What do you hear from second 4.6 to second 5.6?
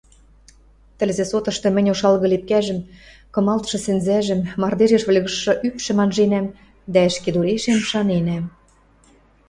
мардежеш выльгыжшы